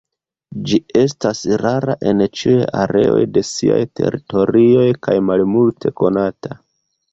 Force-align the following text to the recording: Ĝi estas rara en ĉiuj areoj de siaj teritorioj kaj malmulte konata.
Ĝi 0.69 0.77
estas 1.01 1.41
rara 1.63 1.95
en 2.13 2.23
ĉiuj 2.39 2.57
areoj 2.85 3.21
de 3.37 3.45
siaj 3.51 3.79
teritorioj 4.01 4.89
kaj 5.09 5.21
malmulte 5.29 5.97
konata. 6.05 6.61